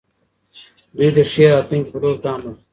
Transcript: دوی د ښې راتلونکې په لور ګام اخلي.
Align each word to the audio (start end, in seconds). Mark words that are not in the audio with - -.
دوی 0.95 1.09
د 1.15 1.17
ښې 1.31 1.45
راتلونکې 1.53 1.89
په 1.91 1.97
لور 2.01 2.15
ګام 2.25 2.39
اخلي. 2.49 2.53